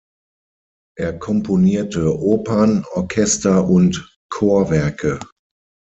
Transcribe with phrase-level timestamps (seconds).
[0.97, 5.19] Er komponierte Opern, Orchester- und Chorwerke.